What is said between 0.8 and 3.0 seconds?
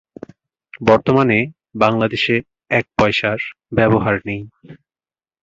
বর্তমানে বাংলাদেশে এক